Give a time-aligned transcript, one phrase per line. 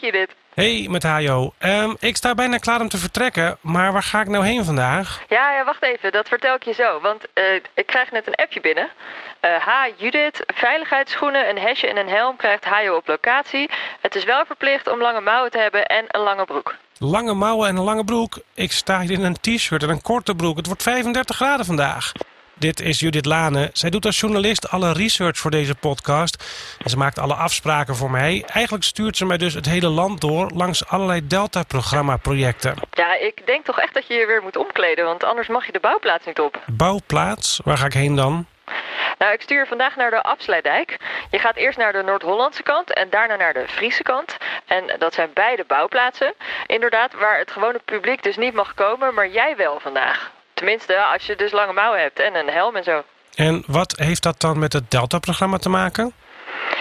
[0.00, 0.34] Je dit.
[0.54, 1.52] Hey, met Hajo.
[1.58, 5.22] Ehm, ik sta bijna klaar om te vertrekken, maar waar ga ik nou heen vandaag?
[5.28, 6.12] Ja, ja wacht even.
[6.12, 7.00] Dat vertel ik je zo.
[7.00, 7.44] Want uh,
[7.74, 8.88] ik krijg net een appje binnen.
[9.44, 13.70] Uh, ha, Judith, veiligheidsschoenen, een hesje en een helm krijgt Hajo op locatie.
[14.00, 16.74] Het is wel verplicht om lange mouwen te hebben en een lange broek.
[16.98, 18.38] Lange mouwen en een lange broek?
[18.54, 20.56] Ik sta hier in een t-shirt en een korte broek.
[20.56, 22.12] Het wordt 35 graden vandaag.
[22.62, 23.70] Dit is Judith Lane.
[23.72, 26.44] Zij doet als journalist alle research voor deze podcast.
[26.84, 28.44] En ze maakt alle afspraken voor mij.
[28.46, 32.74] Eigenlijk stuurt ze mij dus het hele land door langs allerlei Delta-programma-projecten.
[32.92, 35.72] Ja, ik denk toch echt dat je je weer moet omkleden, want anders mag je
[35.72, 36.62] de bouwplaats niet op.
[36.66, 37.60] Bouwplaats?
[37.64, 38.46] Waar ga ik heen dan?
[39.18, 40.96] Nou, ik stuur vandaag naar de Afsluitdijk.
[41.30, 44.36] Je gaat eerst naar de Noord-Hollandse kant en daarna naar de Friese kant.
[44.66, 46.34] En dat zijn beide bouwplaatsen.
[46.66, 50.30] Inderdaad, waar het gewone publiek dus niet mag komen, maar jij wel vandaag.
[50.62, 53.02] Tenminste, als je dus lange mouwen hebt en een helm en zo.
[53.34, 56.12] En wat heeft dat dan met het Delta-programma te maken?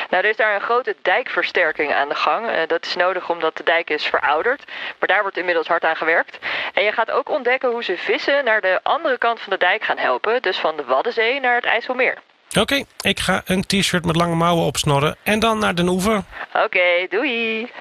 [0.10, 2.50] Nou, er is daar een grote dijkversterking aan de gang.
[2.50, 4.64] Uh, dat is nodig omdat de dijk is verouderd.
[5.00, 6.38] Maar daar wordt inmiddels hard aan gewerkt.
[6.74, 9.84] En je gaat ook ontdekken hoe ze vissen naar de andere kant van de dijk
[9.84, 10.42] gaan helpen.
[10.42, 12.18] Dus van de Waddenzee naar het IJsselmeer.
[12.60, 16.24] Oké, ik ga een t-shirt met lange mouwen opsnorren en dan naar Den Oever.
[16.54, 17.72] Oké, doei.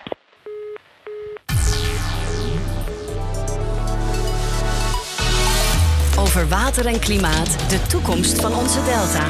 [6.20, 9.26] Over water en klimaat, de toekomst van onze delta.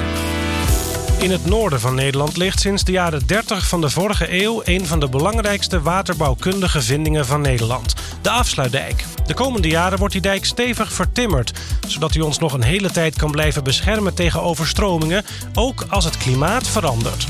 [1.18, 4.86] In het noorden van Nederland ligt sinds de jaren 30 van de vorige eeuw een
[4.86, 9.04] van de belangrijkste waterbouwkundige vindingen van Nederland: de afsluitdijk.
[9.26, 11.52] De komende jaren wordt die dijk stevig vertimmerd,
[11.86, 15.24] zodat hij ons nog een hele tijd kan blijven beschermen tegen overstromingen,
[15.54, 17.26] ook als het klimaat verandert.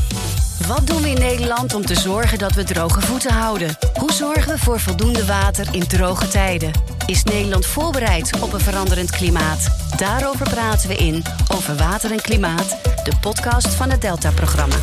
[0.66, 3.76] Wat doen we in Nederland om te zorgen dat we droge voeten houden?
[3.94, 6.70] Hoe zorgen we voor voldoende water in droge tijden?
[7.06, 9.92] Is Nederland voorbereid op een veranderend klimaat?
[9.96, 11.22] Daarover praten we in
[11.54, 14.76] Over Water en Klimaat, de podcast van het Delta-programma.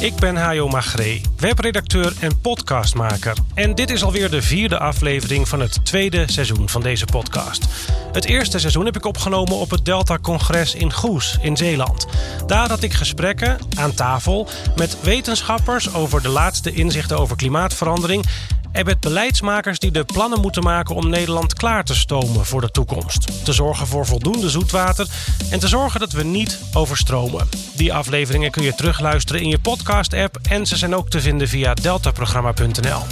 [0.00, 3.36] Ik ben Hajo Magree, webredacteur en podcastmaker.
[3.54, 7.66] En dit is alweer de vierde aflevering van het tweede seizoen van deze podcast.
[8.12, 12.06] Het eerste seizoen heb ik opgenomen op het Delta-congres in Goes in Zeeland.
[12.46, 18.26] Daar had ik gesprekken aan tafel met wetenschappers over de laatste inzichten over klimaatverandering
[18.72, 22.70] en met beleidsmakers die de plannen moeten maken om Nederland klaar te stomen voor de
[22.70, 23.44] toekomst.
[23.44, 25.06] Te zorgen voor voldoende zoetwater
[25.50, 27.48] en te zorgen dat we niet overstromen.
[27.74, 31.74] Die afleveringen kun je terugluisteren in je podcast-app en ze zijn ook te vinden via
[31.74, 33.02] deltaprogramma.nl.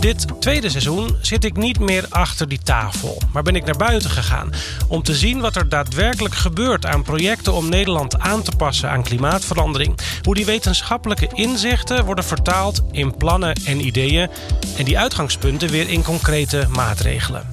[0.00, 4.10] Dit tweede seizoen zit ik niet meer achter die tafel, maar ben ik naar buiten
[4.10, 4.52] gegaan
[4.88, 9.02] om te zien wat er daadwerkelijk gebeurt aan projecten om Nederland aan te passen aan
[9.02, 9.98] klimaatverandering.
[10.22, 14.30] Hoe die wetenschappelijke inzichten worden vertaald in plannen en ideeën
[14.76, 17.50] en die uitgangspunten weer in concrete maatregelen.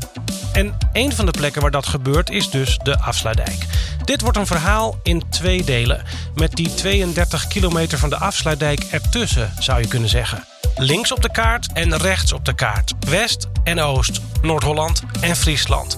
[0.54, 3.66] En een van de plekken waar dat gebeurt is dus de Afsluitdijk.
[4.04, 6.04] Dit wordt een verhaal in twee delen,
[6.36, 10.44] met die 32 kilometer van de Afsluitdijk ertussen, zou je kunnen zeggen.
[10.78, 12.94] Links op de kaart en rechts op de kaart.
[13.00, 15.98] West en Oost, Noord-Holland en Friesland.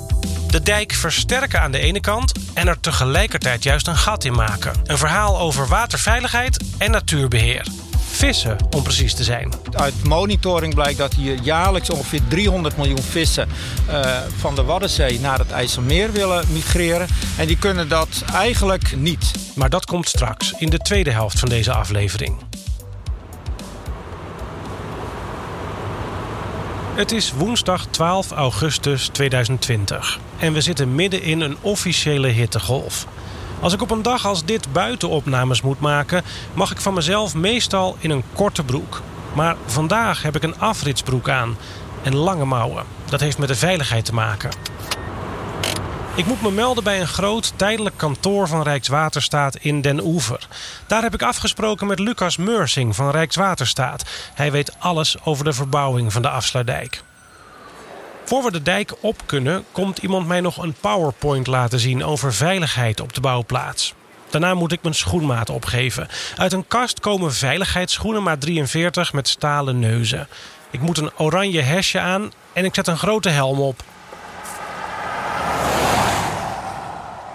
[0.49, 4.73] De dijk versterken aan de ene kant en er tegelijkertijd juist een gat in maken.
[4.83, 7.67] Een verhaal over waterveiligheid en natuurbeheer.
[8.11, 9.53] Vissen, om precies te zijn.
[9.71, 13.49] Uit monitoring blijkt dat hier jaarlijks ongeveer 300 miljoen vissen
[13.89, 17.07] uh, van de Waddenzee naar het IJsselmeer willen migreren.
[17.37, 19.31] En die kunnen dat eigenlijk niet.
[19.55, 22.37] Maar dat komt straks in de tweede helft van deze aflevering.
[26.97, 33.07] Het is woensdag 12 augustus 2020 en we zitten midden in een officiële hittegolf.
[33.59, 37.95] Als ik op een dag als dit buitenopnames moet maken, mag ik van mezelf meestal
[37.99, 39.01] in een korte broek.
[39.33, 41.57] Maar vandaag heb ik een afritsbroek aan
[42.03, 42.83] en lange mouwen.
[43.05, 44.49] Dat heeft met de veiligheid te maken.
[46.17, 50.47] Ik moet me melden bij een groot tijdelijk kantoor van Rijkswaterstaat in Den Oever.
[50.87, 54.03] Daar heb ik afgesproken met Lucas Meursing van Rijkswaterstaat.
[54.33, 57.01] Hij weet alles over de verbouwing van de afsluitdijk.
[58.25, 62.33] Voor we de dijk op kunnen, komt iemand mij nog een PowerPoint laten zien over
[62.33, 63.93] veiligheid op de bouwplaats.
[64.29, 66.07] Daarna moet ik mijn schoenmaat opgeven.
[66.37, 70.27] Uit een kast komen veiligheidsschoenen maat 43 met stalen neuzen.
[70.71, 73.83] Ik moet een oranje hesje aan en ik zet een grote helm op.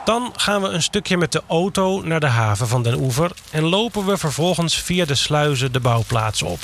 [0.04, 3.62] Dan gaan we een stukje met de auto naar de haven van Den Oever en
[3.62, 6.60] lopen we vervolgens via de sluizen de bouwplaats op.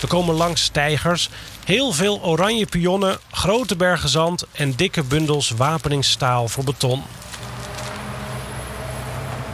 [0.00, 1.30] We komen langs stijgers,
[1.64, 7.02] heel veel oranje pionnen, grote bergen zand en dikke bundels wapeningsstaal voor beton.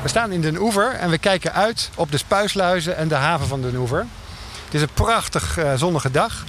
[0.03, 3.47] We staan in Den Oever en we kijken uit op de spuisluizen en de haven
[3.47, 4.07] van Den Oever.
[4.65, 6.45] Het is een prachtig uh, zonnige dag.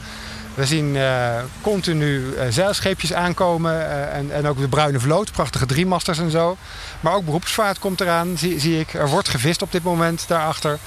[0.53, 5.65] We zien uh, continu uh, zeilscheepjes aankomen uh, en, en ook de Bruine Vloot, prachtige
[5.65, 6.57] driemasters en zo.
[6.99, 8.93] Maar ook beroepsvaart komt eraan, zie, zie ik.
[8.93, 10.77] Er wordt gevist op dit moment daarachter.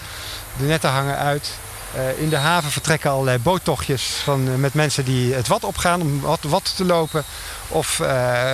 [0.57, 1.51] De netten hangen uit.
[1.95, 6.01] Eh, in de haven vertrekken allerlei boottochtjes van, eh, met mensen die het wat opgaan
[6.01, 7.25] om wat, te lopen
[7.69, 8.01] of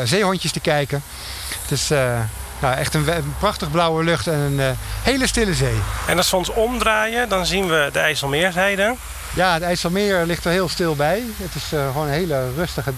[0.05, 1.03] zeehondjes te kijken.
[1.62, 1.88] Het is
[2.61, 5.81] nou, echt een, een, prachtig blauwe lucht en een hele stille zee.
[6.06, 8.94] En als we ons omdraaien, dan zien we de IJsselmeerzijde.
[9.34, 11.23] Ja, het IJsselmeer ligt er heel stil bij.
[11.37, 12.93] Het is gewoon een hele rustige,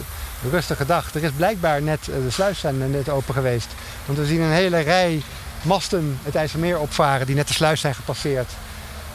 [0.51, 1.15] rustige dag.
[1.15, 3.69] Er is blijkbaar net, de sluis zijn net open geweest.
[4.07, 5.23] Want we zien een hele rij
[5.63, 8.51] masten het IJsselmeer opvaren die net de sluis zijn gepasseerd.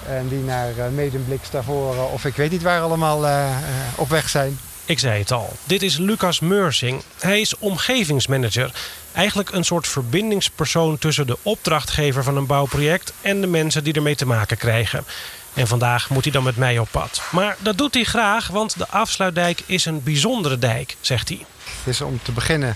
[0.07, 3.47] En die naar uh, Medemblik, Stavoren of ik weet niet waar allemaal
[3.95, 4.59] op weg zijn.
[4.85, 7.01] Ik zei het al, dit is Lucas Meursing.
[7.19, 8.71] Hij is omgevingsmanager.
[9.13, 14.15] Eigenlijk een soort verbindingspersoon tussen de opdrachtgever van een bouwproject en de mensen die ermee
[14.15, 15.05] te maken krijgen.
[15.53, 17.21] En vandaag moet hij dan met mij op pad.
[17.31, 21.45] Maar dat doet hij graag, want de afsluitdijk is een bijzondere dijk, zegt hij.
[21.63, 22.75] Het is om te beginnen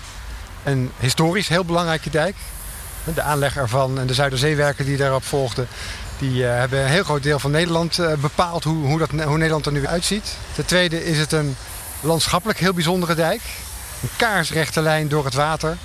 [0.64, 2.36] een historisch heel belangrijke dijk.
[3.14, 5.68] De aanleg ervan en de Zuiderzeewerken die daarop volgden
[6.18, 9.36] die uh, hebben een heel groot deel van Nederland uh, bepaald hoe, hoe, dat, hoe
[9.36, 10.36] Nederland er nu uitziet.
[10.54, 11.56] Ten tweede is het een
[12.00, 13.40] landschappelijk heel bijzondere dijk.
[14.02, 15.76] Een kaarsrechte lijn door het water.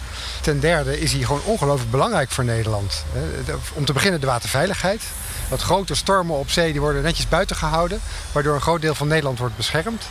[0.42, 3.04] Ten derde is hij gewoon ongelooflijk belangrijk voor Nederland.
[3.74, 5.02] Om te beginnen de waterveiligheid.
[5.50, 8.02] Wat grote stormen op zee die worden netjes buiten gehouden.
[8.32, 10.04] Waardoor een groot deel van Nederland wordt beschermd.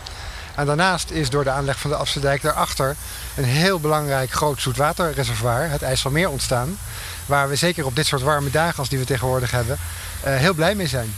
[0.54, 2.96] En daarnaast is door de aanleg van de Afsterdijk daarachter
[3.36, 6.78] een heel belangrijk groot zoetwaterreservoir, het IJsselmeer, ontstaan.
[7.26, 9.78] Waar we zeker op dit soort warme dagen als die we tegenwoordig hebben,
[10.26, 11.14] uh, heel blij mee zijn.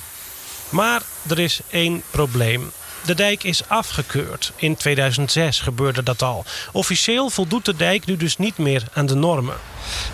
[0.68, 2.70] Maar er is één probleem.
[3.04, 4.52] De dijk is afgekeurd.
[4.56, 6.44] In 2006 gebeurde dat al.
[6.72, 9.56] Officieel voldoet de dijk nu dus niet meer aan de normen.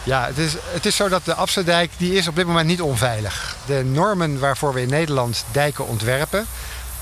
[0.03, 2.81] Ja, het is, het is zo dat de Afsterdijk die is op dit moment niet
[2.81, 3.56] onveilig.
[3.67, 6.47] De normen waarvoor we in Nederland dijken ontwerpen,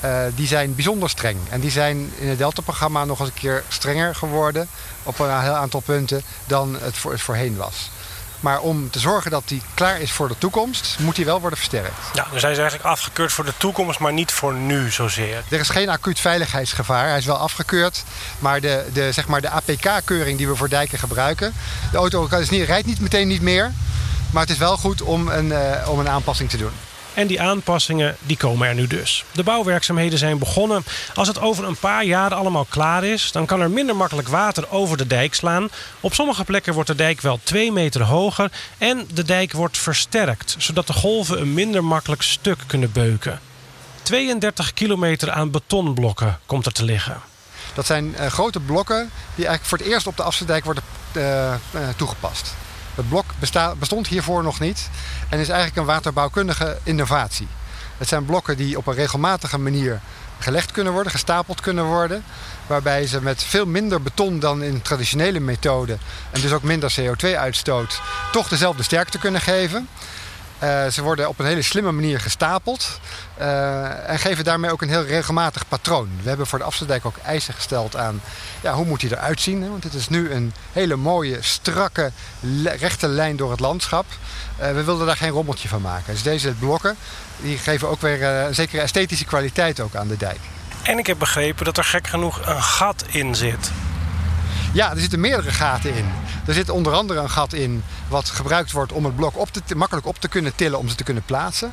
[0.04, 1.38] uh, die zijn bijzonder streng.
[1.50, 4.68] En die zijn in het Delta-programma nog eens een keer strenger geworden
[5.02, 7.90] op een heel aantal punten dan het, voor, het voorheen was.
[8.44, 11.58] Maar om te zorgen dat die klaar is voor de toekomst, moet hij wel worden
[11.58, 11.94] versterkt.
[12.12, 15.44] Ja, dus hij is eigenlijk afgekeurd voor de toekomst, maar niet voor nu zozeer.
[15.48, 17.08] Er is geen acuut veiligheidsgevaar.
[17.08, 18.04] Hij is wel afgekeurd.
[18.38, 21.54] Maar de, de, zeg maar de APK-keuring die we voor dijken gebruiken.
[21.90, 23.72] De auto is niet, rijdt niet meteen niet meer.
[24.30, 26.72] Maar het is wel goed om een, uh, om een aanpassing te doen.
[27.14, 29.24] En die aanpassingen die komen er nu dus.
[29.32, 30.84] De bouwwerkzaamheden zijn begonnen.
[31.14, 34.70] Als het over een paar jaar allemaal klaar is, dan kan er minder makkelijk water
[34.70, 35.68] over de dijk slaan.
[36.00, 40.54] Op sommige plekken wordt de dijk wel 2 meter hoger en de dijk wordt versterkt,
[40.58, 43.40] zodat de golven een minder makkelijk stuk kunnen beuken.
[44.02, 47.20] 32 kilometer aan betonblokken komt er te liggen.
[47.74, 50.82] Dat zijn uh, grote blokken die eigenlijk voor het eerst op de Afsterdijk worden
[51.16, 52.54] uh, uh, toegepast.
[52.94, 53.24] Het blok
[53.78, 54.88] bestond hiervoor nog niet
[55.28, 57.48] en is eigenlijk een waterbouwkundige innovatie.
[57.98, 60.00] Het zijn blokken die op een regelmatige manier
[60.38, 62.24] gelegd kunnen worden, gestapeld kunnen worden.
[62.66, 65.98] Waarbij ze met veel minder beton dan in traditionele methode
[66.30, 68.00] en dus ook minder CO2-uitstoot
[68.32, 69.88] toch dezelfde sterkte kunnen geven.
[70.64, 73.00] Uh, ze worden op een hele slimme manier gestapeld
[73.40, 76.08] uh, en geven daarmee ook een heel regelmatig patroon.
[76.22, 78.20] We hebben voor de Afsterdijk ook eisen gesteld aan
[78.60, 79.70] ja, hoe moet hij eruit zien.
[79.70, 82.12] Want het is nu een hele mooie, strakke,
[82.78, 84.04] rechte lijn door het landschap.
[84.60, 86.12] Uh, we wilden daar geen rommeltje van maken.
[86.12, 86.96] Dus deze blokken
[87.40, 90.40] die geven ook weer een zekere esthetische kwaliteit ook aan de dijk.
[90.82, 93.70] En ik heb begrepen dat er gek genoeg een gat in zit.
[94.74, 96.04] Ja, er zitten meerdere gaten in.
[96.46, 99.76] Er zit onder andere een gat in wat gebruikt wordt om het blok op te,
[99.76, 101.72] makkelijk op te kunnen tillen om ze te kunnen plaatsen.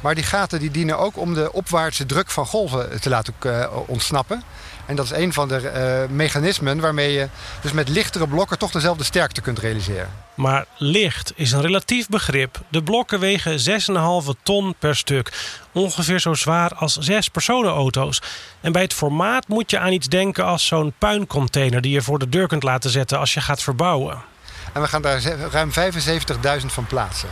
[0.00, 3.66] Maar die gaten die dienen ook om de opwaartse druk van golven te laten uh,
[3.86, 4.42] ontsnappen.
[4.86, 7.28] En dat is een van de uh, mechanismen waarmee je
[7.60, 10.10] dus met lichtere blokken toch dezelfde sterkte kunt realiseren.
[10.34, 12.60] Maar licht is een relatief begrip.
[12.68, 13.58] De blokken wegen
[14.34, 15.32] 6,5 ton per stuk.
[15.72, 18.22] Ongeveer zo zwaar als zes personenauto's.
[18.60, 22.18] En bij het formaat moet je aan iets denken als zo'n puincontainer die je voor
[22.18, 24.22] de deur kunt laten zetten als je gaat verbouwen.
[24.72, 25.70] En we gaan daar ruim
[26.60, 27.28] 75.000 van plaatsen.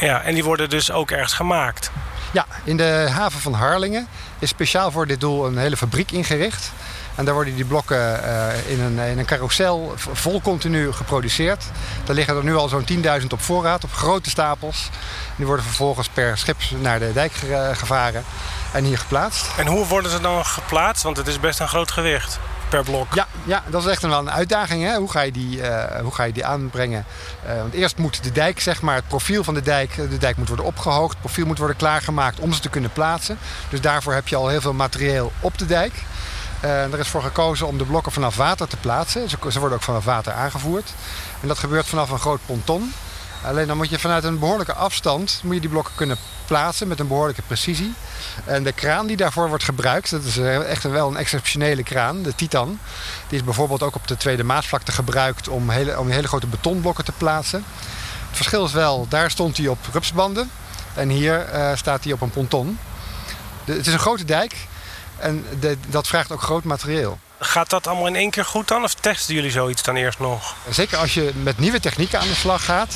[0.00, 1.90] Ja, en die worden dus ook ergens gemaakt.
[2.32, 4.06] Ja, in de haven van Harlingen
[4.38, 6.72] is speciaal voor dit doel een hele fabriek ingericht.
[7.14, 11.64] En daar worden die blokken uh, in, een, in een carousel vol continu geproduceerd.
[12.04, 12.86] Daar liggen er nu al zo'n
[13.20, 14.90] 10.000 op voorraad, op grote stapels.
[15.36, 17.32] Die worden vervolgens per schip naar de dijk
[17.72, 18.24] gevaren
[18.72, 19.46] en hier geplaatst.
[19.56, 21.02] En hoe worden ze dan geplaatst?
[21.02, 22.38] Want het is best een groot gewicht
[23.14, 24.82] Ja, ja dat is echt wel een uitdaging.
[24.82, 24.96] Hè?
[24.96, 27.04] Hoe, ga je die, uh, hoe ga je die aanbrengen?
[27.46, 29.94] Uh, want eerst moet de dijk, zeg maar, het profiel van de dijk...
[29.94, 32.40] de dijk moet worden opgehoogd, het profiel moet worden klaargemaakt...
[32.40, 33.38] om ze te kunnen plaatsen.
[33.68, 35.92] Dus daarvoor heb je al heel veel materieel op de dijk.
[36.64, 39.28] Uh, er is voor gekozen om de blokken vanaf water te plaatsen.
[39.28, 40.92] Ze, ze worden ook vanaf water aangevoerd.
[41.40, 42.92] En dat gebeurt vanaf een groot ponton.
[43.44, 46.16] Alleen dan moet je vanuit een behoorlijke afstand moet je die blokken kunnen
[46.46, 47.94] plaatsen met een behoorlijke precisie.
[48.44, 52.34] En de kraan die daarvoor wordt gebruikt, dat is echt wel een exceptionele kraan, de
[52.34, 52.78] Titan.
[53.28, 57.04] Die is bijvoorbeeld ook op de Tweede Maasvlakte gebruikt om hele, om hele grote betonblokken
[57.04, 57.64] te plaatsen.
[58.28, 60.50] Het verschil is wel, daar stond hij op rupsbanden.
[60.94, 62.78] En hier uh, staat hij op een ponton.
[63.64, 64.54] De, het is een grote dijk
[65.18, 67.18] en de, dat vraagt ook groot materieel.
[67.40, 68.82] Gaat dat allemaal in één keer goed dan?
[68.82, 70.54] Of testen jullie zoiets dan eerst nog?
[70.70, 72.94] Zeker als je met nieuwe technieken aan de slag gaat...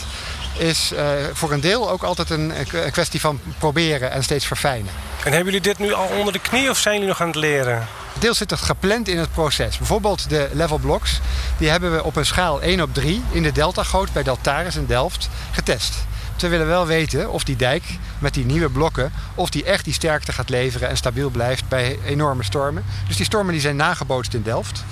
[0.58, 1.00] is uh,
[1.32, 2.52] voor een deel ook altijd een
[2.90, 4.92] kwestie van proberen en steeds verfijnen.
[5.24, 7.36] En hebben jullie dit nu al onder de knie of zijn jullie nog aan het
[7.36, 7.86] leren?
[8.18, 9.78] Deels zit het gepland in het proces.
[9.78, 11.20] Bijvoorbeeld de level blocks,
[11.58, 14.86] die hebben we op een schaal 1 op 3 in de Deltagoot bij Deltaris in
[14.86, 15.94] Delft getest.
[16.42, 17.82] We willen wel weten of die dijk
[18.18, 19.12] met die nieuwe blokken...
[19.34, 22.84] of die echt die sterkte gaat leveren en stabiel blijft bij enorme stormen.
[23.06, 24.84] Dus die stormen die zijn nagebootst in Delft.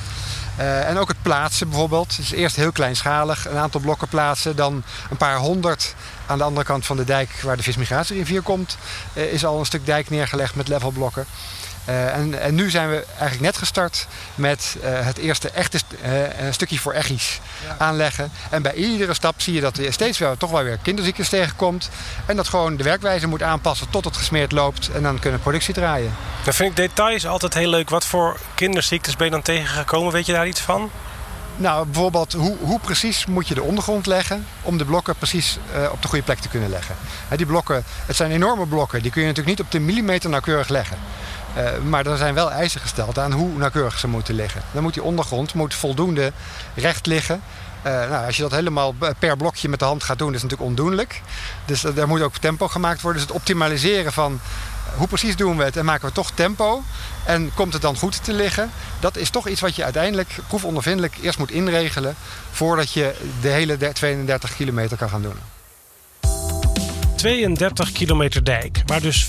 [0.58, 2.16] Uh, en ook het plaatsen bijvoorbeeld.
[2.16, 4.56] Dus eerst heel kleinschalig een aantal blokken plaatsen.
[4.56, 5.94] Dan een paar honderd
[6.30, 8.76] aan de andere kant van de dijk waar de vismigratierivier komt.
[9.14, 11.26] Uh, is al een stuk dijk neergelegd met levelblokken.
[11.88, 16.10] Uh, en, en, nu zijn we eigenlijk net gestart met uh, het eerste echte uh,
[16.50, 17.76] stukje voor echies ja.
[17.78, 18.30] aanleggen.
[18.50, 21.90] En bij iedere stap zie je dat er steeds wel, toch wel weer kinderziektes tegenkomt.
[22.26, 24.90] En dat gewoon de werkwijze moet aanpassen tot het gesmeerd loopt.
[24.90, 26.14] En dan kunnen productie draaien.
[26.44, 27.90] Dan vind ik details altijd heel leuk.
[27.90, 30.12] Wat voor kinderziektes ben je dan tegengekomen?
[30.12, 30.90] Weet je daar iets van?
[31.60, 35.92] Nou, bijvoorbeeld hoe, hoe, precies moet je de ondergrond leggen om de blokken precies uh,
[35.92, 36.96] op de goede plek te kunnen leggen.
[37.36, 40.68] Die blokken, het zijn enorme blokken, die kun je natuurlijk niet op de millimeter nauwkeurig
[40.68, 40.96] leggen.
[41.56, 44.62] Uh, maar er zijn wel eisen gesteld aan hoe nauwkeurig ze moeten liggen.
[44.72, 46.32] Dan moet die ondergrond moet voldoende
[46.74, 47.42] recht liggen.
[47.86, 50.68] Uh, nou, als je dat helemaal per blokje met de hand gaat doen, is natuurlijk
[50.68, 51.22] ondoenlijk.
[51.64, 53.20] Dus daar moet ook tempo gemaakt worden.
[53.20, 54.40] Dus het optimaliseren van
[54.96, 56.82] hoe precies doen we het en maken we toch tempo.
[57.24, 58.70] En komt het dan goed te liggen?
[59.00, 62.14] Dat is toch iets wat je uiteindelijk proefondervindelijk eerst moet inregelen...
[62.50, 65.36] voordat je de hele 32 kilometer kan gaan doen.
[67.20, 69.28] 32 kilometer dijk, waar dus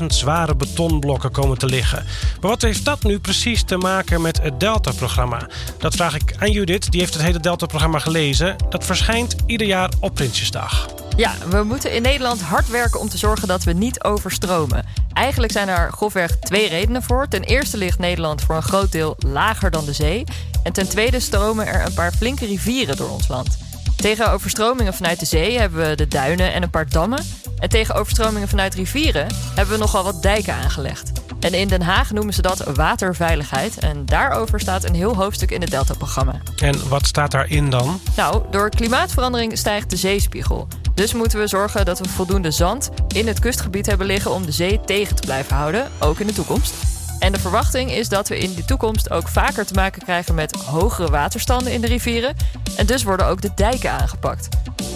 [0.00, 2.04] 75.000 zware betonblokken komen te liggen.
[2.40, 5.48] Maar wat heeft dat nu precies te maken met het Delta-programma?
[5.78, 8.56] Dat vraag ik aan Judith, die heeft het hele Delta-programma gelezen.
[8.68, 11.01] Dat verschijnt ieder jaar op Prinsjesdag.
[11.16, 14.84] Ja, we moeten in Nederland hard werken om te zorgen dat we niet overstromen.
[15.12, 17.28] Eigenlijk zijn er grofweg twee redenen voor.
[17.28, 20.24] Ten eerste ligt Nederland voor een groot deel lager dan de zee.
[20.62, 23.58] En ten tweede stromen er een paar flinke rivieren door ons land.
[23.96, 27.24] Tegen overstromingen vanuit de zee hebben we de duinen en een paar dammen.
[27.58, 31.21] En tegen overstromingen vanuit rivieren hebben we nogal wat dijken aangelegd.
[31.42, 33.78] En in Den Haag noemen ze dat waterveiligheid.
[33.78, 36.40] En daarover staat een heel hoofdstuk in het Delta-programma.
[36.56, 38.00] En wat staat daarin dan?
[38.16, 40.68] Nou, door klimaatverandering stijgt de zeespiegel.
[40.94, 44.52] Dus moeten we zorgen dat we voldoende zand in het kustgebied hebben liggen om de
[44.52, 46.91] zee tegen te blijven houden, ook in de toekomst.
[47.22, 50.52] En de verwachting is dat we in de toekomst ook vaker te maken krijgen met
[50.52, 52.36] hogere waterstanden in de rivieren.
[52.76, 54.48] En dus worden ook de dijken aangepakt.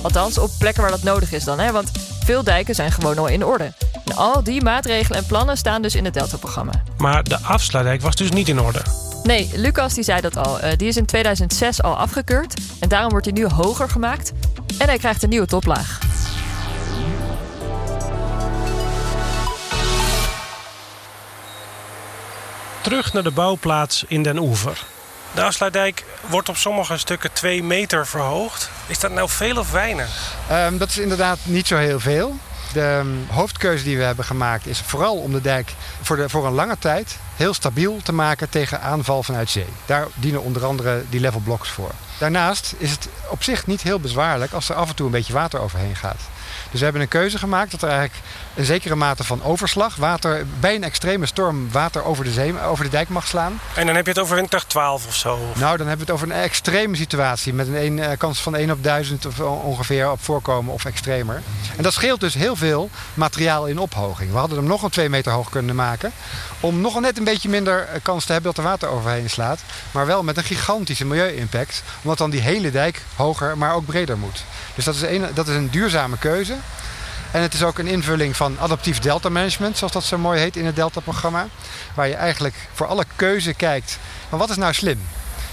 [0.03, 1.73] Althans, op plekken waar dat nodig is dan, hè?
[1.73, 1.91] want
[2.25, 3.73] veel dijken zijn gewoon al in orde.
[4.05, 6.73] En al die maatregelen en plannen staan dus in het Delta-programma.
[6.99, 8.83] Maar de afsluitdijk was dus niet in orde?
[9.23, 10.65] Nee, Lucas die zei dat al.
[10.65, 12.55] Uh, die is in 2006 al afgekeurd.
[12.81, 14.33] En daarom wordt hij nu hoger gemaakt.
[14.79, 16.06] En hij krijgt een nieuwe toplaag.
[22.87, 24.85] Terug naar de bouwplaats in Den Oever.
[25.35, 28.71] De afsluitdijk wordt op sommige stukken 2 meter verhoogd.
[28.87, 30.35] Is dat nou veel of weinig?
[30.53, 32.37] Um, dat is inderdaad niet zo heel veel.
[32.73, 36.47] De um, hoofdkeuze die we hebben gemaakt is vooral om de dijk voor, de, voor
[36.47, 39.69] een lange tijd heel stabiel te maken tegen aanval vanuit zee.
[39.87, 41.91] Daar dienen onder andere die level blocks voor.
[42.19, 45.33] Daarnaast is het op zich niet heel bezwaarlijk als er af en toe een beetje
[45.33, 46.21] water overheen gaat.
[46.71, 48.21] Dus we hebben een keuze gemaakt dat er eigenlijk
[48.55, 52.85] een zekere mate van overslag, water bij een extreme storm, water over de, zee, over
[52.85, 53.61] de dijk mag slaan.
[53.75, 55.39] En dan heb je het over windkracht 12 of zo?
[55.55, 58.57] Nou, dan hebben we het over een extreme situatie met een, een eh, kans van
[58.57, 61.43] 1 op 1000 of ongeveer op voorkomen of extremer.
[61.77, 64.31] En dat scheelt dus heel veel materiaal in ophoging.
[64.31, 66.13] We hadden hem nog een 2 meter hoog kunnen maken
[66.61, 69.61] om nog net een beetje minder eh, kans te hebben dat er water overheen slaat.
[69.91, 74.19] Maar wel met een gigantische milieu-impact, omdat dan die hele dijk hoger, maar ook breder
[74.19, 74.45] moet.
[74.75, 76.56] Dus dat is een, dat is een duurzame keuze.
[77.31, 80.57] En het is ook een invulling van adaptief delta management, zoals dat zo mooi heet
[80.57, 81.47] in het Delta-programma.
[81.95, 83.99] Waar je eigenlijk voor alle keuze kijkt
[84.29, 85.01] van wat is nou slim?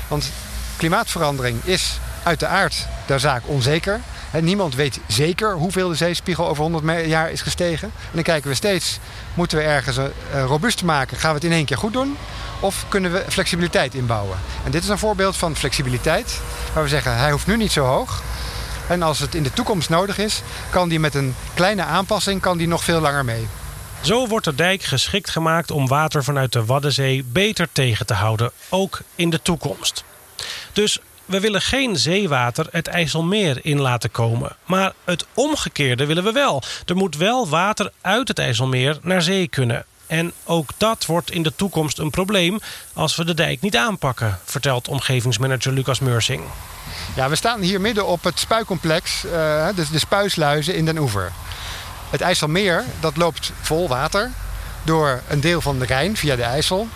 [0.07, 0.31] Want
[0.77, 3.99] klimaatverandering is uit de aard der zaak onzeker.
[4.41, 7.87] niemand weet zeker hoeveel de zeespiegel over 100 jaar is gestegen.
[7.87, 8.99] En dan kijken we steeds,
[9.33, 10.05] moeten we ergens uh,
[10.45, 11.17] robuust maken?
[11.17, 12.17] Gaan we het in één keer goed doen?
[12.59, 14.37] Of kunnen we flexibiliteit inbouwen?
[14.63, 16.39] En dit is een voorbeeld van flexibiliteit.
[16.73, 18.21] Waar we zeggen, hij hoeft nu niet zo hoog.
[18.87, 22.57] En als het in de toekomst nodig is, kan die met een kleine aanpassing kan
[22.57, 23.47] die nog veel langer mee.
[24.01, 28.51] Zo wordt de dijk geschikt gemaakt om water vanuit de Waddenzee beter tegen te houden,
[28.69, 30.03] ook in de toekomst.
[30.73, 34.55] Dus we willen geen zeewater het IJsselmeer in laten komen.
[34.65, 36.63] Maar het omgekeerde willen we wel.
[36.85, 39.85] Er moet wel water uit het IJsselmeer naar zee kunnen.
[40.07, 42.59] En ook dat wordt in de toekomst een probleem
[42.93, 46.43] als we de dijk niet aanpakken, vertelt omgevingsmanager Lucas Meursing.
[47.15, 51.31] Ja, we staan hier midden op het spuicomplex, uh, dus de spuisluizen in Den Oever.
[52.09, 54.31] Het IJsselmeer dat loopt vol water
[54.83, 56.87] door een deel van de Rijn via de IJssel.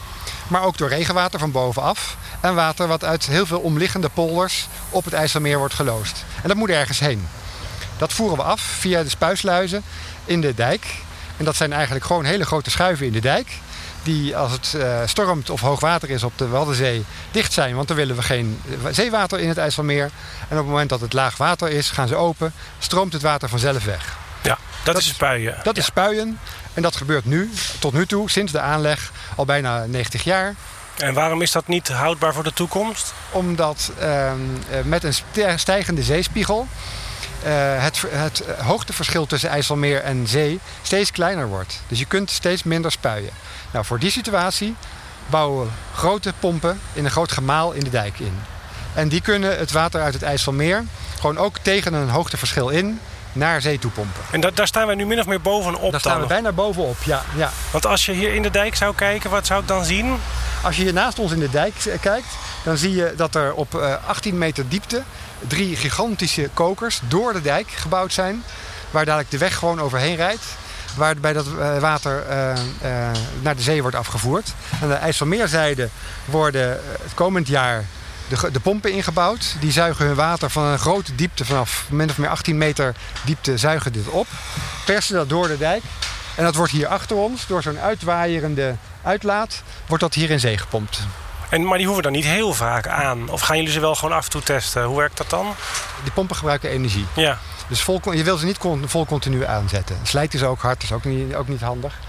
[0.48, 2.18] Maar ook door regenwater van bovenaf.
[2.40, 6.26] En water wat uit heel veel omliggende polders op het IJsselmeer wordt geloosd.
[6.42, 7.28] En dat moet ergens heen.
[7.98, 9.84] Dat voeren we af via de spuisluizen
[10.26, 10.96] in de dijk.
[11.38, 13.52] En dat zijn eigenlijk gewoon hele grote schuiven in de dijk.
[14.08, 17.76] Die als het uh, stormt of hoog water is op de Waddenzee dicht zijn.
[17.76, 18.62] Want dan willen we geen
[18.92, 20.04] zeewater in het IJsselmeer.
[20.04, 20.12] En
[20.50, 22.54] op het moment dat het laag water is, gaan ze open.
[22.80, 24.18] Stroomt het water vanzelf weg.
[24.44, 25.56] Ja, dat, is spuien.
[25.64, 26.40] Dat is spuien.
[26.74, 27.50] En dat gebeurt nu,
[27.80, 30.56] tot nu toe, sinds de aanleg, al bijna 90 jaar.
[30.98, 33.14] En waarom is dat niet houdbaar voor de toekomst?
[33.32, 34.32] Omdat uh,
[34.84, 35.14] met een
[35.60, 36.68] stijgende zeespiegel
[37.54, 41.82] het, het hoogteverschil tussen IJsselmeer en zee steeds kleiner wordt.
[41.88, 43.32] Dus je kunt steeds minder spuien.
[43.72, 44.76] Nou, voor die situatie
[45.26, 48.40] bouwen we grote pompen in een groot gemaal in de dijk in.
[48.94, 50.84] En die kunnen het water uit het IJsselmeer
[51.20, 53.00] gewoon ook tegen een hoogteverschil in
[53.38, 54.22] naar zee toe pompen.
[54.32, 56.98] En da daar staan we nu min of meer bovenop Daar staan we bijna bovenop,
[57.04, 57.52] ja, ja.
[57.72, 60.20] Want als je hier in de dijk zou kijken, wat zou ik dan zien?
[60.64, 62.28] Als je hier naast ons in de dijk kijkt,
[62.64, 63.76] dan zie je dat er op
[64.08, 65.04] 18 meter diepte
[65.48, 68.44] drie gigantische kokers door de dijk gebouwd zijn.
[68.92, 70.44] Waar dadelijk de weg gewoon overheen rijdt.
[70.96, 71.46] Waarbij dat
[71.80, 72.54] water uh,
[72.84, 73.10] uh,
[73.42, 74.54] naar de zee wordt afgevoerd.
[74.82, 75.90] Aan de IJsselmeerzijde
[76.26, 76.70] worden
[77.04, 77.84] het komend jaar
[78.28, 79.56] de, de, pompen ingebouwd.
[79.60, 83.58] Die zuigen hun water van een grote diepte, vanaf min of meer 18 meter diepte,
[83.58, 84.28] zuigen dit op.
[84.86, 85.84] Persen dat door de dijk.
[86.36, 90.58] En dat wordt hier achter ons, door zo'n uitwaaierende uitlaat, wordt dat hier in zee
[90.58, 91.00] gepompt.
[91.50, 93.30] En, maar die hoeven dan niet heel vaak aan?
[93.30, 94.84] Of gaan jullie ze wel gewoon af en toe testen?
[94.84, 95.56] Hoe werkt dat dan?
[96.04, 97.06] Die pompen gebruiken energie.
[97.16, 97.38] Ja.
[97.68, 99.98] Dus vol, je wil ze niet vol continu aanzetten.
[100.04, 102.00] Slijten is ook hard, dat is ook niet, ook niet handig.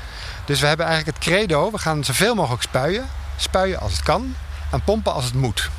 [0.45, 3.09] Dus we hebben eigenlijk het credo, we gaan zoveel mogelijk spuien.
[3.37, 4.35] Spuien als het kan
[4.71, 5.71] en pompen als het moet.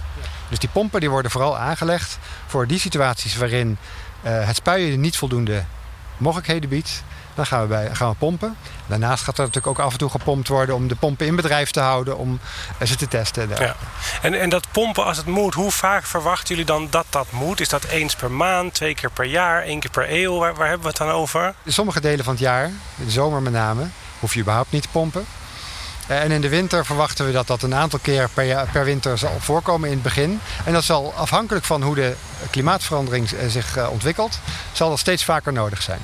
[0.49, 3.77] Dus die pompen die worden vooral aangelegd voor die situaties waarin
[4.23, 5.63] uh, het spuien niet voldoende
[6.17, 7.03] mogelijkheden biedt.
[7.35, 8.57] Dan gaan we, bij, gaan we pompen.
[8.87, 11.71] Daarnaast gaat er natuurlijk ook af en toe gepompt worden om de pompen in bedrijf
[11.71, 12.39] te houden, om
[12.83, 13.49] ze te testen.
[13.49, 13.75] Ja.
[14.21, 17.59] En, en dat pompen als het moet, hoe vaak verwachten jullie dan dat dat moet?
[17.59, 20.37] Is dat eens per maand, twee keer per jaar, één keer per eeuw?
[20.37, 21.53] Waar, waar hebben we het dan over?
[21.63, 23.87] In sommige delen van het jaar, in de zomer met name,
[24.19, 25.25] hoef je überhaupt niet te pompen.
[26.09, 29.39] En in de winter verwachten we dat dat een aantal keer per, per winter zal
[29.39, 30.39] voorkomen in het begin.
[30.65, 32.15] En dat zal afhankelijk van hoe de
[32.49, 34.39] klimaatverandering zich ontwikkelt,
[34.71, 36.01] zal dat steeds vaker nodig zijn.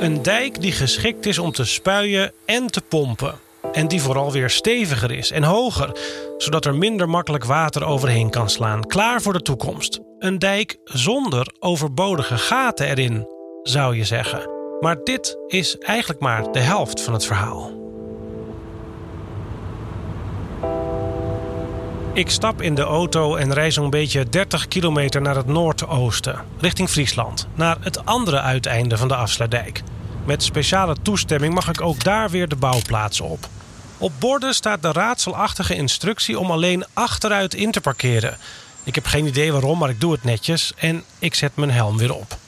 [0.00, 3.34] Een dijk die geschikt is om te spuien en te pompen.
[3.72, 5.96] En die vooral weer steviger is en hoger,
[6.36, 8.86] zodat er minder makkelijk water overheen kan slaan.
[8.86, 10.00] Klaar voor de toekomst.
[10.18, 13.26] Een dijk zonder overbodige gaten erin,
[13.62, 14.48] zou je zeggen.
[14.80, 17.78] Maar dit is eigenlijk maar de helft van het verhaal.
[22.12, 26.88] Ik stap in de auto en rij zo'n beetje 30 kilometer naar het noordoosten, richting
[26.88, 29.82] Friesland, naar het andere uiteinde van de afsluitdijk.
[30.24, 33.48] Met speciale toestemming mag ik ook daar weer de bouwplaats op.
[33.98, 38.36] Op borden staat de raadselachtige instructie om alleen achteruit in te parkeren.
[38.84, 41.98] Ik heb geen idee waarom, maar ik doe het netjes en ik zet mijn helm
[41.98, 42.38] weer op.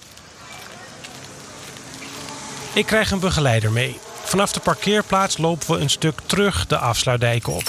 [2.75, 3.99] Ik krijg een begeleider mee.
[4.23, 7.63] Vanaf de parkeerplaats lopen we een stuk terug de afsluitdijk op.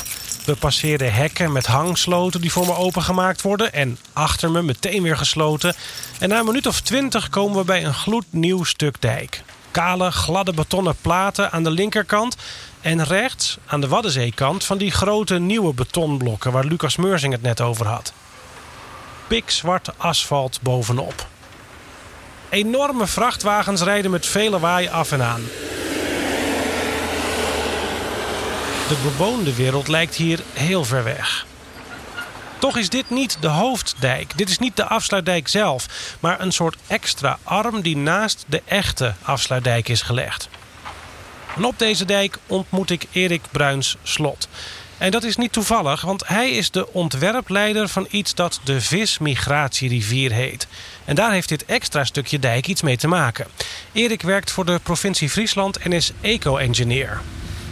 [0.45, 5.17] We passeren hekken met hangsloten die voor me opengemaakt worden en achter me meteen weer
[5.17, 5.73] gesloten.
[6.19, 9.43] En na een minuut of twintig komen we bij een gloednieuw stuk dijk.
[9.71, 12.35] Kale, gladde betonnen platen aan de linkerkant
[12.81, 17.61] en rechts aan de Waddenzeekant van die grote nieuwe betonblokken waar Lucas Meursing het net
[17.61, 18.13] over had.
[19.27, 21.31] Pikzwart asfalt bovenop.
[22.53, 25.41] Enorme vrachtwagens rijden met vele waai af en aan.
[28.87, 31.45] De bewoonde wereld lijkt hier heel ver weg.
[32.57, 34.37] Toch is dit niet de hoofddijk.
[34.37, 35.85] Dit is niet de afsluitdijk zelf,
[36.19, 40.49] maar een soort extra arm die naast de echte afsluitdijk is gelegd.
[41.55, 44.47] En op deze dijk ontmoet ik Erik Bruins Slot.
[45.03, 50.31] En dat is niet toevallig, want hij is de ontwerpleider van iets dat de Vismigratierivier
[50.31, 50.67] heet.
[51.05, 53.47] En daar heeft dit extra stukje dijk iets mee te maken.
[53.91, 57.21] Erik werkt voor de provincie Friesland en is eco-engineer.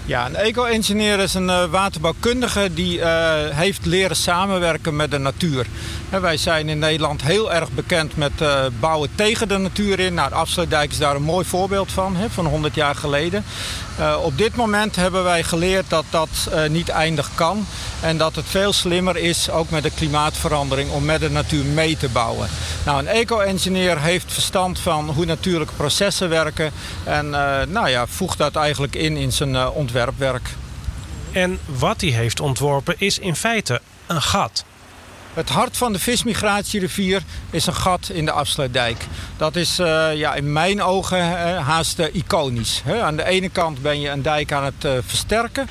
[0.06, 5.65] Ja, een eco-engineer is een uh, waterbouwkundige die uh, heeft leren samenwerken met de natuur.
[6.19, 10.13] Wij zijn in Nederland heel erg bekend met uh, bouwen tegen de natuur in.
[10.13, 13.43] Nou, de Afsluitdijk is daar een mooi voorbeeld van, hè, van 100 jaar geleden.
[14.24, 16.30] op dit moment hebben wij geleerd dat dat
[16.69, 17.65] niet eindig kan.
[18.02, 21.97] En dat het veel slimmer is, ook met de klimaatverandering, om met de natuur mee
[21.97, 22.50] te bouwen.
[22.86, 26.71] Nou, een eco-engineer heeft verstand van hoe natuurlijke processen werken.
[27.04, 27.30] En
[27.69, 30.50] nou ja, voegt dat eigenlijk in in zijn ontwerpwerk.
[31.32, 34.65] En wat hij heeft ontworpen is in feite een gat.
[35.34, 39.06] Het hart van de vismigratierivier is een gat in de afsluitdijk.
[39.38, 42.82] Dat is uh, ja, in mijn ogen uh, haast uh, iconisch.
[42.86, 43.02] Hè.
[43.02, 45.67] Aan de ene kant ben je een dijk aan het versterken.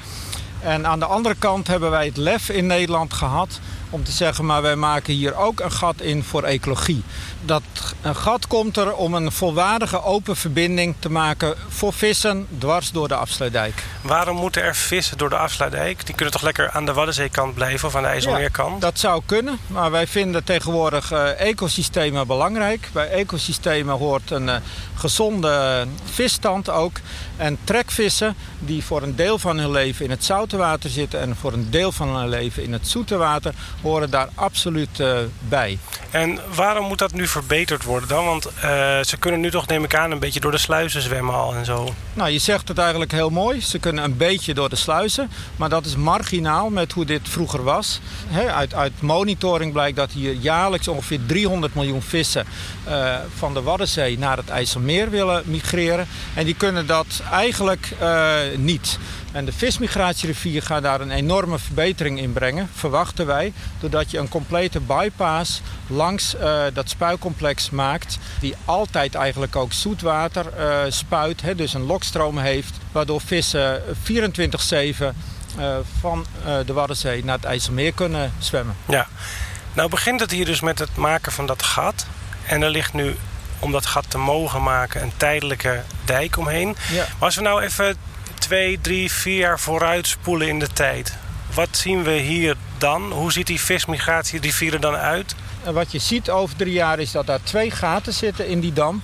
[0.61, 4.47] En aan de andere kant hebben wij het lef in Nederland gehad om te zeggen,
[4.47, 7.03] maar wij maken hier ook een gat in voor ecologie.
[7.45, 7.63] Dat
[8.03, 13.09] een gat komt er om een volwaardige open verbinding te maken voor vissen dwars door
[13.09, 13.85] de afsluitdijk.
[14.01, 16.07] Waarom moeten er vissen door de afsluitdijk?
[16.07, 18.73] Die kunnen toch lekker aan de Waddenzeekant blijven of aan de IJsselmeerkant?
[18.73, 22.89] Ja, dat zou kunnen, maar wij vinden tegenwoordig uh, ecosystemen belangrijk.
[22.93, 24.57] Bij ecosystemen hoort een uh,
[24.95, 26.97] gezonde visstand ook.
[27.37, 31.37] En trekvissen die voor een deel van hun leven in het zoute water zitten en
[31.37, 35.79] voor een deel van hun leven in het zoete water, horen daar absoluut uh, bij.
[36.11, 38.25] En waarom moet dat nu verbeterd worden dan?
[38.25, 38.53] Want uh,
[39.03, 41.65] ze kunnen nu toch, neem ik aan, een beetje door de sluizen zwemmen al en
[41.65, 41.95] zo.
[42.13, 43.61] Nou, je zegt het eigenlijk heel mooi.
[43.61, 45.31] Ze kunnen een beetje door de sluizen.
[45.57, 48.01] Maar dat is marginaal met hoe dit vroeger was.
[48.29, 52.47] He, uit, uit monitoring blijkt dat hier jaarlijks ongeveer 300 miljoen vissen
[52.89, 56.07] uh, van de Waddenzee naar het IJsselmeer willen migreren.
[56.35, 58.99] En die kunnen dat eigenlijk uh, niet.
[59.33, 63.53] En de vismigratierevier gaat daar een enorme verbetering in brengen, verwachten wij.
[63.81, 68.19] Doordat je een complete bypass langs uh, dat spuicomplex maakt.
[68.41, 72.79] Die altijd eigenlijk ook zoetwater uh, spuit, hè, dus een lokstroom heeft.
[72.93, 73.85] Waardoor vissen 24-7
[75.59, 76.27] uh, van
[76.67, 78.77] de Waddenzee naar het IJsselmeer kunnen zwemmen.
[78.89, 79.07] Ja,
[79.73, 82.07] nou begint het hier dus met het maken van dat gat.
[82.47, 83.17] En er ligt nu
[83.59, 86.77] om dat gat te mogen maken een tijdelijke dijk omheen.
[86.93, 86.97] Ja.
[86.97, 87.97] Maar als we nou even
[88.41, 91.17] twee, drie, vier jaar vooruit spoelen in de tijd.
[91.55, 93.13] Wat zien we hier dan?
[93.13, 95.35] Hoe ziet die vismigratierivier er dan uit?
[95.65, 98.73] En wat je ziet over drie jaar is dat daar twee gaten zitten in die
[98.73, 99.03] dam.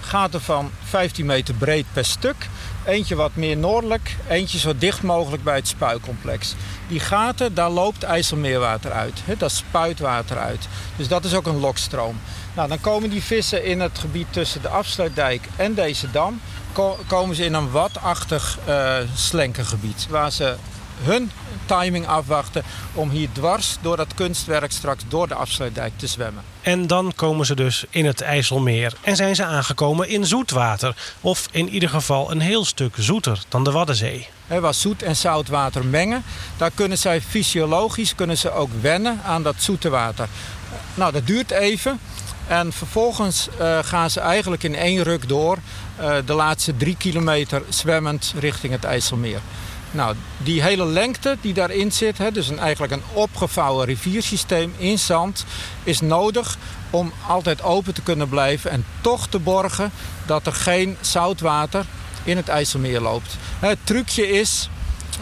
[0.00, 2.48] Gaten van 15 meter breed per stuk.
[2.84, 6.54] Eentje wat meer noordelijk, eentje zo dicht mogelijk bij het spuicomplex.
[6.88, 9.22] Die gaten, daar loopt IJsselmeerwater uit.
[9.38, 10.68] Dat spuit water uit.
[10.96, 12.20] Dus dat is ook een lokstroom.
[12.54, 16.40] Nou, dan komen die vissen in het gebied tussen de afsluitdijk en deze dam
[17.06, 20.06] komen ze in een watachtig uh, slenkengebied.
[20.10, 20.56] Waar ze
[21.02, 21.30] hun
[21.66, 26.42] timing afwachten om hier dwars door dat kunstwerk straks door de afsluitdijk te zwemmen.
[26.62, 30.96] En dan komen ze dus in het IJsselmeer en zijn ze aangekomen in zoetwater.
[31.20, 34.28] Of in ieder geval een heel stuk zoeter dan de Waddenzee.
[34.46, 36.24] He, waar zoet en zout water mengen,
[36.56, 40.28] daar kunnen zij fysiologisch kunnen ze ook wennen aan dat zoete water.
[40.94, 42.00] Nou, dat duurt even.
[42.46, 45.58] En vervolgens uh, gaan ze eigenlijk in één ruk door
[46.24, 49.40] de laatste drie kilometer zwemmend richting het IJsselmeer.
[49.90, 54.98] Nou, die hele lengte die daarin zit, hè, dus een, eigenlijk een opgevouwen riviersysteem in
[54.98, 55.44] zand,
[55.82, 56.56] is nodig
[56.90, 59.90] om altijd open te kunnen blijven en toch te borgen
[60.26, 61.84] dat er geen zoutwater
[62.24, 63.36] in het IJsselmeer loopt.
[63.58, 64.68] Het trucje is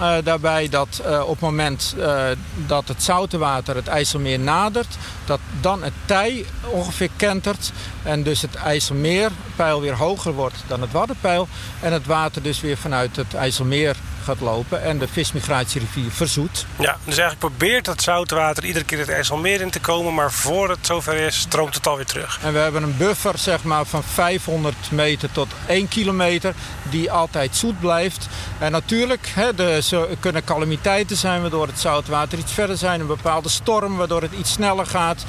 [0.01, 2.25] uh, daarbij dat uh, op het moment uh,
[2.67, 8.43] dat het zoute water het IJsselmeer nadert, dat dan het tij ongeveer kentert en dus
[8.43, 11.49] het IJsselmeerpeil weer hoger wordt dan het Waddenpeil
[11.81, 16.67] en het water dus weer vanuit het IJsselmeer gaat lopen en de vismigratierivier verzoet.
[16.79, 20.69] Ja, dus eigenlijk probeert het zoutwater iedere keer het IJsselmeer in te komen, maar voor
[20.69, 22.39] het zover is, stroomt het alweer terug.
[22.43, 26.55] En we hebben een buffer zeg maar, van 500 meter tot 1 kilometer
[26.91, 28.29] die altijd zoet blijft.
[28.59, 33.07] En natuurlijk, hè, de, er kunnen calamiteiten zijn waardoor het zoutwater iets verder zijn, een
[33.07, 35.25] bepaalde storm waardoor het iets sneller gaat.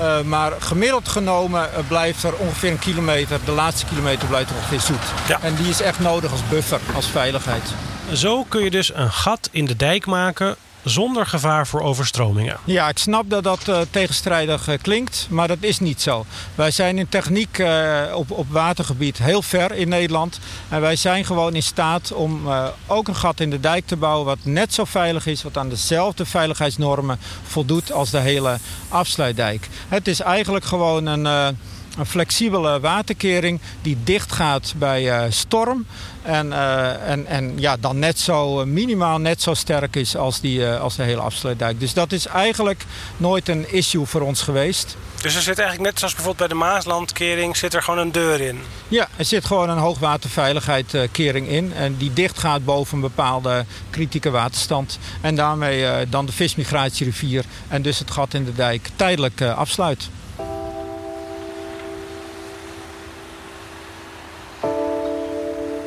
[0.00, 4.80] Uh, maar gemiddeld genomen uh, blijft er ongeveer een kilometer, de laatste kilometer blijft ongeveer
[4.80, 5.28] zoet.
[5.28, 5.38] Ja.
[5.42, 7.74] En die is echt nodig als buffer, als veiligheid.
[8.12, 12.56] Zo kun je dus een gat in de dijk maken zonder gevaar voor overstromingen.
[12.64, 16.24] Ja, ik snap dat dat uh, tegenstrijdig uh, klinkt, maar dat is niet zo.
[16.54, 20.38] Wij zijn in techniek uh, op, op watergebied heel ver in Nederland.
[20.68, 22.48] En wij zijn gewoon in staat om
[22.86, 25.68] ook een gat in de dijk te bouwen wat net zo veilig is, wat aan
[25.68, 29.68] dezelfde veiligheidsnormen voldoet als de hele afsluitdijk.
[29.88, 31.56] Het is eigenlijk gewoon een
[31.96, 35.86] een flexibele waterkering die dicht gaat bij uh, storm.
[36.22, 40.40] En, uh, en, en ja, dan net zo uh, minimaal net zo sterk is als,
[40.40, 41.80] die, als de hele afsluitdijk.
[41.80, 42.84] Dus dat is eigenlijk
[43.16, 44.96] nooit een issue voor ons geweest.
[45.22, 48.40] Dus er zit eigenlijk net zoals bijvoorbeeld bij de Maaslandkering zit er gewoon een deur
[48.40, 48.60] in?
[48.88, 51.72] Ja, er zit gewoon een hoogwaterveiligheidkering in.
[51.72, 54.98] En die dicht gaat boven een bepaalde kritieke waterstand.
[55.20, 60.08] En daarmee dan de vismigratierivier en dus het gat in de dijk tijdelijk afsluit.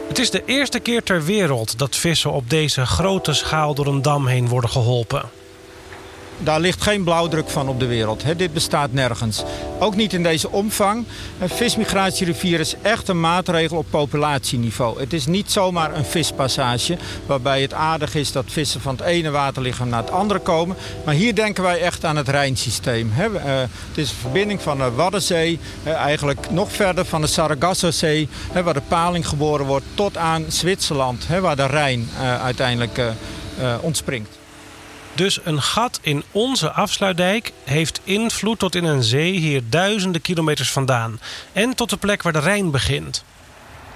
[0.10, 4.02] Het is de eerste keer ter wereld dat vissen op deze grote schaal door een
[4.02, 5.30] dam heen worden geholpen.
[6.40, 8.24] Daar ligt geen blauwdruk van op de wereld.
[8.38, 9.44] dit bestaat nergens.
[9.80, 11.06] Ook niet in deze omvang.
[11.40, 15.00] Een vismigratierivier is echt een maatregel op populatieniveau.
[15.00, 19.30] Het is niet zomaar een vispassage waarbij het aardig is dat vissen van het ene
[19.30, 20.76] waterlichaam naar het andere komen.
[21.06, 23.12] Maar hier denken wij echt aan het Rijnsysteem.
[23.18, 23.24] Uh,
[23.60, 28.30] het is een verbinding van de Waddenzee, uh, eigenlijk nog verder van de Sargassozee,
[28.64, 33.02] waar de paling geboren wordt, tot aan Zwitserland, waar de Rijn uh, uiteindelijk
[33.82, 34.39] ontspringt.
[35.20, 40.72] Dus een gat in onze afsluitdijk heeft invloed tot in een zee hier duizenden kilometers
[40.72, 41.20] vandaan.
[41.54, 43.24] En tot de plek waar de Rijn begint.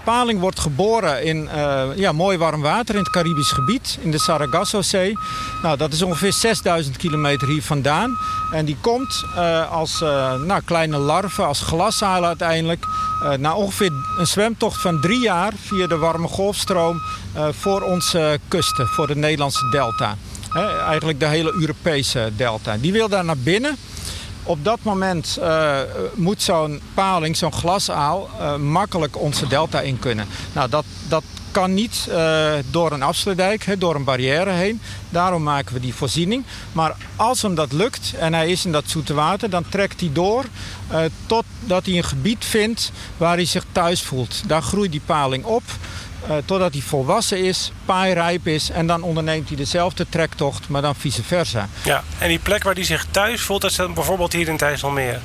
[0.04, 4.20] Paling wordt geboren in uh, ja, mooi warm water in het Caribisch gebied, in de
[4.20, 5.18] Sargassozee.
[5.62, 8.18] Nou, dat is ongeveer 6000 kilometer hier vandaan.
[8.52, 12.86] En die komt uh, als uh, nou, kleine larven, als glasaal uiteindelijk...
[13.40, 17.02] na ongeveer een zwemtocht van drie jaar via de warme golfstroom...
[17.60, 20.18] voor onze kusten, voor de Nederlandse delta.
[20.88, 22.78] Eigenlijk de hele Europese delta.
[22.78, 23.78] Die wil daar naar binnen...
[24.46, 25.80] Op dat moment uh,
[26.14, 30.28] moet zo'n paling, zo'n glasaal, uh, makkelijk onze delta in kunnen.
[30.54, 34.82] Nou, dat, dat kan niet uh, door een afsluitdijk, door een barrière heen.
[35.10, 36.44] Daarom maken we die voorziening.
[36.72, 39.50] Maar als hem dat lukt en hij is in dat zoete water...
[39.50, 40.46] dan trekt hij door
[40.92, 44.42] uh, totdat hij een gebied vindt waar hij zich thuis voelt.
[44.48, 45.64] Daar groeit die paling op.
[46.30, 48.70] Uh, totdat hij volwassen is, paairijp is...
[48.70, 51.68] en dan onderneemt hij dezelfde trektocht, maar dan vice versa.
[51.84, 53.62] Ja, en die plek waar hij zich thuis voelt...
[53.62, 55.20] dat is dan bijvoorbeeld hier in het IJsselmeer?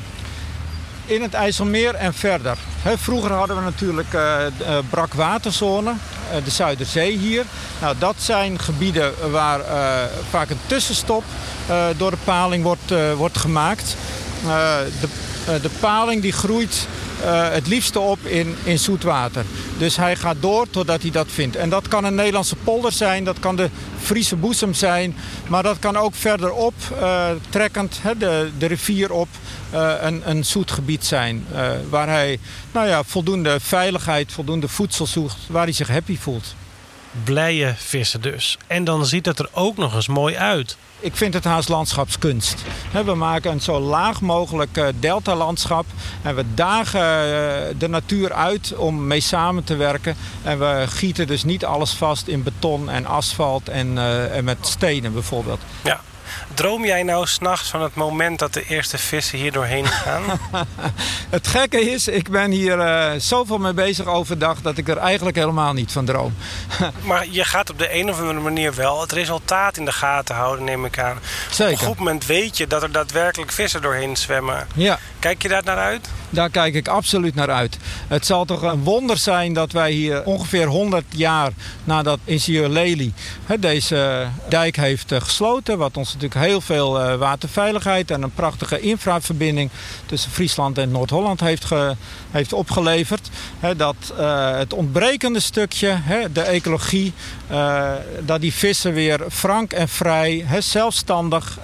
[1.06, 2.56] In het IJsselmeer en verder.
[2.82, 7.44] He, vroeger hadden we natuurlijk uh, uh, brakwaterzone, uh, de Zuiderzee hier.
[7.80, 9.60] Nou, dat zijn gebieden waar
[10.30, 11.24] vaak een tussenstop
[11.96, 13.96] door de paling wordt, wordt gemaakt.
[15.00, 15.08] de,
[15.62, 16.86] de paling die groeit
[17.24, 19.44] uh, het liefste op in, in zoet water.
[19.78, 21.56] Dus hij gaat door totdat hij dat vindt.
[21.56, 25.16] En dat kan een Nederlandse polder zijn, dat kan de Friese boezem zijn...
[25.48, 29.28] maar dat kan ook verderop, uh, trekkend hè, de, de rivier op,
[29.74, 31.46] uh, een, een zoet gebied zijn.
[31.90, 32.38] waar hij
[32.72, 36.54] nou ja, voldoende veiligheid, voldoende voedsel zoekt, waar hij zich happy voelt.
[37.24, 38.58] Blije vissen dus.
[38.66, 40.76] En dan ziet het er ook nog eens mooi uit.
[41.00, 42.64] Ik vind het haast landschapskunst.
[43.04, 45.86] We maken een zo laag mogelijk eh, deltalandschap.
[46.22, 50.16] En we dagen eh, de natuur uit om mee samen te werken.
[50.42, 54.58] En we gieten dus niet alles vast in beton en asfalt en, uh, en met
[54.60, 55.60] stenen bijvoorbeeld.
[55.84, 56.00] Ja.
[56.58, 60.22] Droom jij nou s'nachts van het moment dat de eerste vissen hier doorheen gaan?
[61.30, 65.36] het gekke is, ik ben hier uh, zoveel mee bezig overdag dat ik er eigenlijk
[65.36, 66.34] helemaal niet van droom.
[67.02, 70.34] maar je gaat op de een of andere manier wel het resultaat in de gaten
[70.34, 71.18] houden, neem ik aan.
[71.50, 71.72] Zeker.
[71.72, 74.66] Op een goed moment weet je dat er daadwerkelijk vissen doorheen zwemmen.
[74.74, 74.98] Ja.
[75.18, 76.08] Kijk je daar naar uit?
[76.30, 77.76] Daar kijk ik absoluut naar uit.
[78.08, 81.52] Het zal toch een wonder zijn dat wij hier ongeveer 100 jaar
[81.84, 83.12] nadat ingenieur Lely
[83.60, 85.78] deze dijk heeft eh, gesloten.
[85.78, 89.70] Wat ons natuurlijk heel veel eh, waterveiligheid en een prachtige infraverbinding
[90.06, 91.66] tussen Friesland en Noord-Holland heeft,
[92.30, 93.30] heeft opgeleverd.
[93.76, 95.98] Dat uh, het ontbrekende stukje,
[96.32, 97.12] de ecologie,
[98.20, 101.58] dat die vissen weer frank en vrij, zelfstandig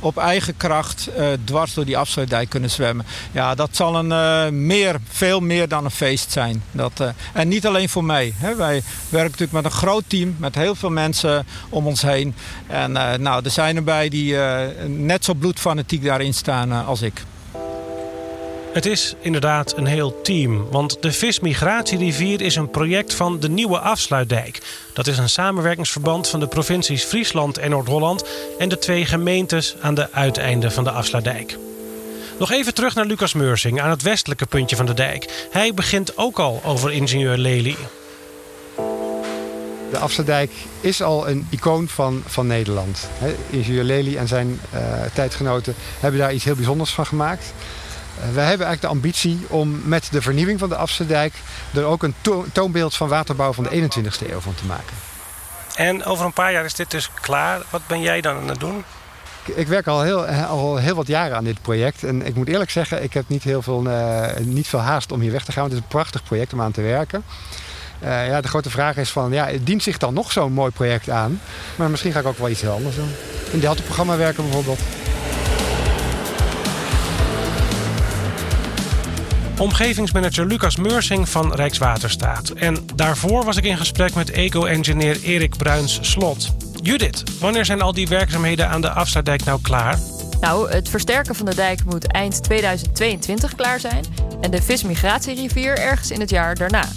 [0.00, 3.06] op eigen kracht uh, dwars door die afsluitdijk kunnen zwemmen.
[3.32, 6.62] Ja, dat zal een uh, meer, veel meer dan een feest zijn.
[6.72, 8.34] Dat, uh, en niet alleen voor mij.
[8.36, 8.54] Hè.
[8.54, 12.34] Wij werken natuurlijk met een groot team, met heel veel mensen om ons heen.
[12.66, 14.36] En nou, er zijn erbij die
[14.86, 17.22] net zo bloedfanatiek daarin staan als ik.
[18.72, 23.78] Het is inderdaad een heel team, want de Vismigratierivier is een project van de Nieuwe
[23.78, 24.60] Afsluitdijk.
[24.92, 28.24] Dat is een samenwerkingsverband van de provincies Friesland en Noord-Holland
[28.58, 31.58] en de twee gemeentes aan de uiteinden van de Afsluitdijk.
[32.38, 35.48] Nog even terug naar Lucas Meursing aan het westelijke puntje van de dijk.
[35.50, 37.76] Hij begint ook al over ingenieur Lely.
[39.90, 43.08] De Afsluitdijk is al een icoon van, van Nederland.
[43.50, 44.80] ingenieur Lely en zijn uh,
[45.14, 47.52] tijdgenoten hebben daar iets heel bijzonders van gemaakt.
[48.20, 51.34] Eh, wij hebben eigenlijk de ambitie om met de vernieuwing van de Afsterdijk
[51.74, 52.14] er ook een
[52.52, 54.96] toonbeeld van waterbouw van de 21ste eeuw van te maken.
[55.74, 57.62] En over een paar jaar is dit dus klaar.
[57.70, 58.84] Wat ben jij dan aan het doen?
[59.54, 62.04] Ik werk al heel, al heel wat jaren aan dit project.
[62.04, 65.20] En ik moet eerlijk zeggen, ik heb niet heel veel, uh, niet veel haast om
[65.20, 65.64] hier weg te gaan.
[65.64, 67.24] Het is een prachtig project om aan te werken.
[68.02, 71.10] Uh, ja, de grote vraag is van, ja, dient zich dan nog zo'n mooi project
[71.10, 71.40] aan?
[71.76, 73.08] Maar misschien ga ik ook wel iets heel anders doen.
[73.46, 74.80] In een Delta-programma werken bijvoorbeeld.
[79.60, 82.50] Omgevingsmanager Lucas Meursing van Rijkswaterstaat.
[82.50, 86.54] En daarvoor was ik in gesprek met eco-engineer Erik Bruins-Slot.
[86.82, 89.98] Judith, wanneer zijn al die werkzaamheden aan de afsluitdijk nou klaar?
[90.40, 94.04] Nou, het versterken van de dijk moet eind 2022 klaar zijn...
[94.40, 96.88] en de vismigratierivier ergens in het jaar daarna.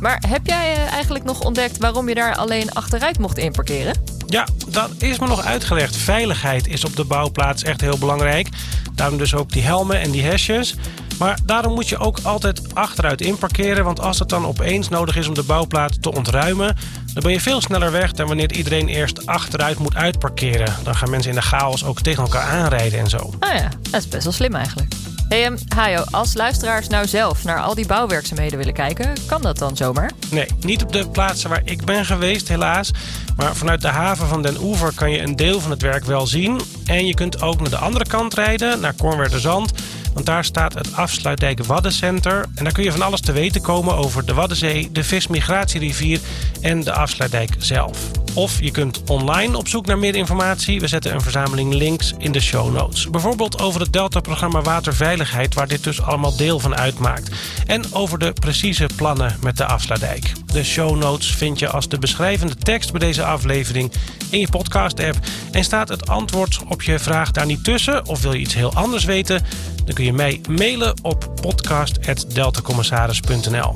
[0.00, 3.94] Maar heb jij eh, eigenlijk nog ontdekt waarom je daar alleen achteruit mocht inparkeren?
[4.26, 5.96] Ja, dat is me nog uitgelegd.
[5.96, 8.48] Veiligheid is op de bouwplaats echt heel belangrijk.
[8.94, 10.74] Daarom dus ook die helmen en die hesjes.
[11.18, 13.84] Maar daarom moet je ook altijd achteruit inparkeren.
[13.84, 16.76] Want als het dan opeens nodig is om de bouwplaats te ontruimen,
[17.14, 20.74] dan ben je veel sneller weg dan wanneer iedereen eerst achteruit moet uitparkeren.
[20.82, 23.34] Dan gaan mensen in de chaos ook tegen elkaar aanrijden en zo.
[23.38, 24.94] Ah ja, dat is best wel slim eigenlijk.
[25.32, 29.76] Um, Hajo, als luisteraars nou zelf naar al die bouwwerkzaamheden willen kijken, kan dat dan
[29.76, 30.10] zomaar?
[30.30, 32.90] Nee, niet op de plaatsen waar ik ben geweest, helaas.
[33.36, 36.26] Maar vanuit de haven van Den Oever kan je een deel van het werk wel
[36.26, 36.60] zien.
[36.86, 38.94] En je kunt ook naar de andere kant rijden, naar
[39.30, 39.72] Zand.
[40.14, 42.46] Want daar staat het Afsluitdijk Waddencenter.
[42.54, 46.20] En daar kun je van alles te weten komen over de Waddenzee, de vismigratierivier
[46.60, 47.98] en de Afsluitdijk zelf.
[48.34, 50.80] Of je kunt online op zoek naar meer informatie.
[50.80, 53.10] We zetten een verzameling links in de show notes.
[53.10, 57.30] Bijvoorbeeld over het Delta-programma Waterveiligheid, waar dit dus allemaal deel van uitmaakt.
[57.66, 60.32] En over de precieze plannen met de Afsluitdijk.
[60.46, 63.92] De show notes vind je als de beschrijvende tekst bij deze aflevering
[64.30, 65.18] in je podcast-app.
[65.50, 68.74] En staat het antwoord op je vraag daar niet tussen, of wil je iets heel
[68.74, 69.42] anders weten,
[69.84, 73.72] dan kun je mij mailen op podcast.deltacommissaris.nl.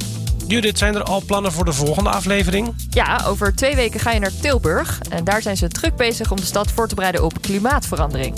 [0.47, 2.75] Judith, zijn er al plannen voor de volgende aflevering?
[2.91, 5.01] Ja, over twee weken ga je naar Tilburg.
[5.11, 8.35] En daar zijn ze druk bezig om de stad voor te bereiden op klimaatverandering.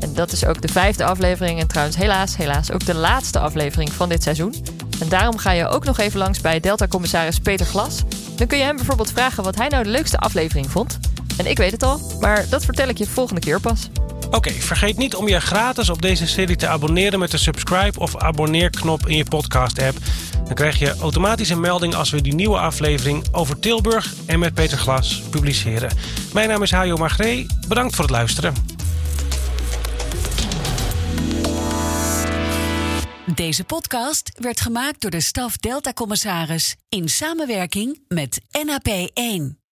[0.00, 3.92] En dat is ook de vijfde aflevering en trouwens helaas, helaas ook de laatste aflevering
[3.92, 4.54] van dit seizoen.
[5.00, 8.02] En daarom ga je ook nog even langs bij Delta-commissaris Peter Glas.
[8.36, 10.98] Dan kun je hem bijvoorbeeld vragen wat hij nou de leukste aflevering vond.
[11.36, 13.88] En ik weet het al, maar dat vertel ik je volgende keer pas.
[14.30, 18.16] Oké, vergeet niet om je gratis op deze serie te abonneren met de subscribe of
[18.16, 19.96] abonneerknop in je podcast-app.
[20.44, 24.54] Dan krijg je automatisch een melding als we die nieuwe aflevering over Tilburg en met
[24.54, 25.90] Peter Glas publiceren.
[26.32, 27.46] Mijn naam is Hajo Magree.
[27.68, 28.54] Bedankt voor het luisteren.
[33.34, 39.65] Deze podcast werd gemaakt door de staf Delta Commissaris in samenwerking met NAP 1.